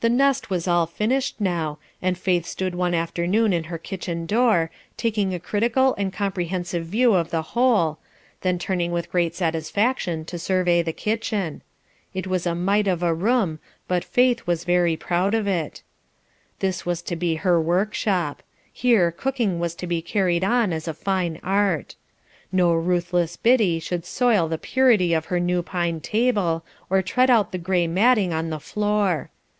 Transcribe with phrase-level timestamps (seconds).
[0.00, 4.70] The nest was all finished now, and Faith stood one afternoon in her kitchen door,
[4.96, 7.98] taking a critical and comprehensive view of the whole,
[8.40, 11.60] then turning with great satisfaction to survey the kitchen.
[12.14, 13.58] It was a mite of a room,
[13.88, 15.82] but Faith was very proud of it;
[16.60, 18.42] this was to be her workshop;
[18.72, 21.94] here cooking was to be carried on as a fine art.
[22.50, 27.52] No ruthless Biddy should soil the purity of her new pine table, or tread out
[27.52, 29.28] the gray matting of the floor.